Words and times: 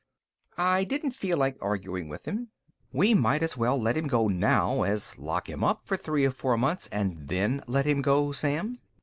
I 0.57 0.83
didn't 0.83 1.11
feel 1.11 1.37
like 1.37 1.59
arguing 1.61 2.09
with 2.09 2.27
him. 2.27 2.47
"We 2.91 3.13
might 3.13 3.43
as 3.43 3.55
well 3.55 3.79
let 3.79 3.95
him 3.95 4.07
go 4.07 4.27
now 4.27 4.81
as 4.81 5.19
lock 5.19 5.47
him 5.47 5.63
up 5.63 5.85
for 5.85 5.95
three 5.95 6.25
or 6.25 6.31
four 6.31 6.57
months 6.57 6.87
and 6.87 7.27
then 7.27 7.61
let 7.67 7.85
him 7.85 8.01
go, 8.01 8.31
Sam. 8.31 8.79